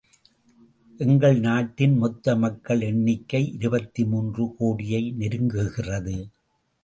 எங்கள் 0.99 1.39
நாட்டின் 1.39 1.97
மொத்த 1.97 2.35
மக்கள் 2.35 2.81
எண்ணிக்கை 2.81 3.41
இருபத்து 3.53 4.05
மூன்று 4.05 4.45
கோடியை 4.57 5.13
நெருங்குகிறது. 5.19 6.17